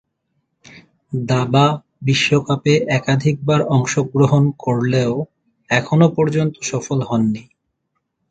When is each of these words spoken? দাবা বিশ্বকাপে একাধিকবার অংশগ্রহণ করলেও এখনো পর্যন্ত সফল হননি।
দাবা 1.25 1.65
বিশ্বকাপে 2.01 2.73
একাধিকবার 2.91 3.59
অংশগ্রহণ 3.75 4.43
করলেও 4.59 5.13
এখনো 5.69 6.07
পর্যন্ত 6.09 6.55
সফল 6.63 6.99
হননি। 7.01 7.43